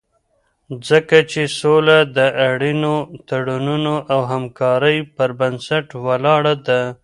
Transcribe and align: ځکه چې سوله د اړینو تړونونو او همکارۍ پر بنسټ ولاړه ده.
ځکه 0.87 1.17
چې 1.31 1.41
سوله 1.59 1.97
د 2.17 2.19
اړینو 2.49 2.95
تړونونو 3.29 3.93
او 4.13 4.19
همکارۍ 4.31 4.97
پر 5.15 5.29
بنسټ 5.39 5.85
ولاړه 6.07 6.55
ده. 6.67 6.81